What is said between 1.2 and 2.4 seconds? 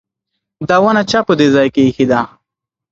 په دې ځای کې ایښې ده؟